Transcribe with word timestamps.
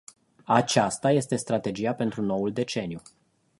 Aceasta 0.47 1.11
este 1.11 1.35
strategia 1.35 1.93
pentru 1.95 2.21
noul 2.21 2.53
deceniu. 2.53 3.01